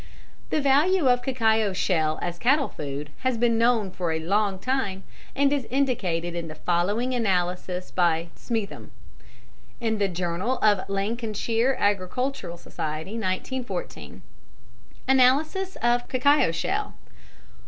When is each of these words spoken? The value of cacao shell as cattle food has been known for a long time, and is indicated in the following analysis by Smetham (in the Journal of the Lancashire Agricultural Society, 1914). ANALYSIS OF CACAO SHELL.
The 0.49 0.59
value 0.59 1.07
of 1.07 1.21
cacao 1.21 1.73
shell 1.73 2.17
as 2.23 2.39
cattle 2.39 2.69
food 2.69 3.11
has 3.19 3.37
been 3.37 3.59
known 3.59 3.91
for 3.91 4.11
a 4.11 4.17
long 4.19 4.57
time, 4.57 5.03
and 5.35 5.53
is 5.53 5.67
indicated 5.69 6.33
in 6.33 6.47
the 6.47 6.55
following 6.55 7.13
analysis 7.13 7.91
by 7.91 8.29
Smetham 8.35 8.89
(in 9.79 9.99
the 9.99 10.07
Journal 10.07 10.57
of 10.63 10.79
the 10.87 10.91
Lancashire 10.91 11.75
Agricultural 11.77 12.57
Society, 12.57 13.11
1914). 13.11 14.23
ANALYSIS 15.07 15.75
OF 15.83 16.07
CACAO 16.07 16.51
SHELL. 16.51 16.95